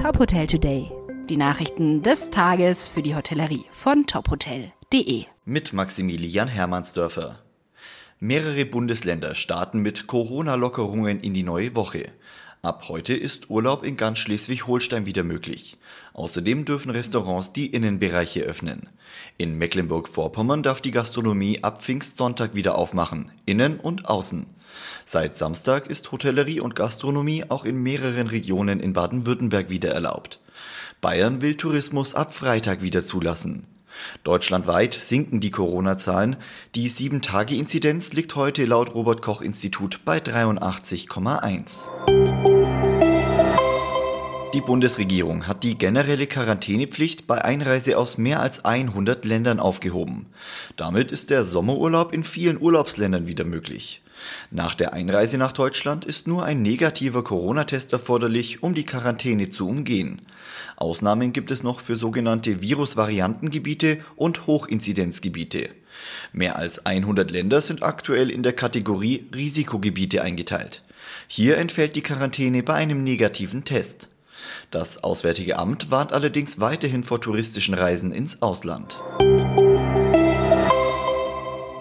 [0.00, 0.90] Top Hotel Today.
[1.28, 5.26] Die Nachrichten des Tages für die Hotellerie von tophotel.de.
[5.44, 7.40] Mit Maximilian Hermannsdörfer.
[8.18, 12.08] Mehrere Bundesländer starten mit Corona-Lockerungen in die neue Woche.
[12.62, 15.78] Ab heute ist Urlaub in ganz Schleswig-Holstein wieder möglich.
[16.12, 18.90] Außerdem dürfen Restaurants die Innenbereiche öffnen.
[19.38, 24.44] In Mecklenburg-Vorpommern darf die Gastronomie ab Pfingstsonntag wieder aufmachen, innen und außen.
[25.06, 30.38] Seit Samstag ist Hotellerie und Gastronomie auch in mehreren Regionen in Baden-Württemberg wieder erlaubt.
[31.00, 33.66] Bayern will Tourismus ab Freitag wieder zulassen.
[34.24, 36.36] Deutschlandweit sinken die Corona-Zahlen.
[36.74, 42.49] Die 7-Tage-Inzidenz liegt heute laut Robert Koch Institut bei 83,1.
[44.52, 50.26] Die Bundesregierung hat die generelle Quarantänepflicht bei Einreise aus mehr als 100 Ländern aufgehoben.
[50.76, 54.02] Damit ist der Sommerurlaub in vielen Urlaubsländern wieder möglich.
[54.50, 59.68] Nach der Einreise nach Deutschland ist nur ein negativer Corona-Test erforderlich, um die Quarantäne zu
[59.68, 60.20] umgehen.
[60.76, 65.70] Ausnahmen gibt es noch für sogenannte Virusvariantengebiete und Hochinzidenzgebiete.
[66.32, 70.82] Mehr als 100 Länder sind aktuell in der Kategorie Risikogebiete eingeteilt.
[71.28, 74.09] Hier entfällt die Quarantäne bei einem negativen Test.
[74.70, 79.00] Das Auswärtige Amt warnt allerdings weiterhin vor touristischen Reisen ins Ausland.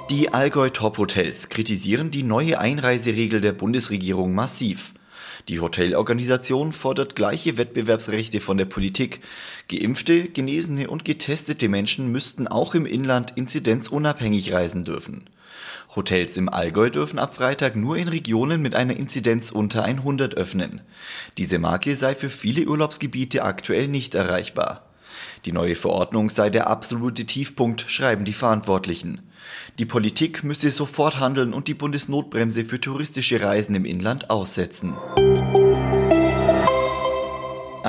[0.09, 4.93] Die Allgäu Top Hotels kritisieren die neue Einreiseregel der Bundesregierung massiv.
[5.47, 9.21] Die Hotelorganisation fordert gleiche Wettbewerbsrechte von der Politik.
[9.67, 15.25] Geimpfte, genesene und getestete Menschen müssten auch im Inland inzidenzunabhängig reisen dürfen.
[15.95, 20.81] Hotels im Allgäu dürfen ab Freitag nur in Regionen mit einer Inzidenz unter 100 öffnen.
[21.37, 24.83] Diese Marke sei für viele Urlaubsgebiete aktuell nicht erreichbar.
[25.45, 29.21] Die neue Verordnung sei der absolute Tiefpunkt, schreiben die Verantwortlichen.
[29.79, 34.95] Die Politik müsse sofort handeln und die Bundesnotbremse für touristische Reisen im Inland aussetzen.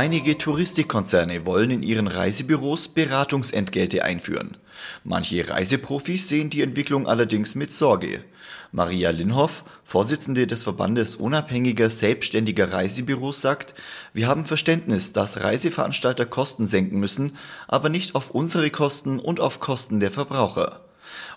[0.01, 4.56] Einige Touristikkonzerne wollen in ihren Reisebüros Beratungsentgelte einführen.
[5.05, 8.25] Manche Reiseprofis sehen die Entwicklung allerdings mit Sorge.
[8.72, 13.75] Maria Linhoff, Vorsitzende des Verbandes unabhängiger selbstständiger Reisebüros, sagt,
[14.15, 17.37] wir haben Verständnis, dass Reiseveranstalter Kosten senken müssen,
[17.69, 20.81] aber nicht auf unsere Kosten und auf Kosten der Verbraucher.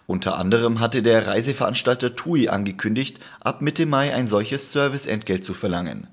[0.06, 6.08] Unter anderem hatte der Reiseveranstalter TUI angekündigt, ab Mitte Mai ein solches Serviceentgelt zu verlangen.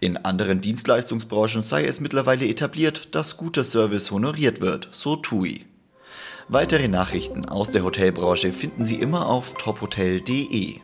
[0.00, 5.66] In anderen Dienstleistungsbranchen sei es mittlerweile etabliert, dass guter Service honoriert wird, so TUI.
[6.48, 10.80] Weitere Nachrichten aus der Hotelbranche finden Sie immer auf tophotel.de.